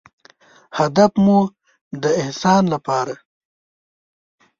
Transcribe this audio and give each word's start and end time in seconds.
هدف 0.77 1.11
مو 1.23 1.37
د 2.01 2.03
احسان 2.21 2.63
لپاره 2.73 3.13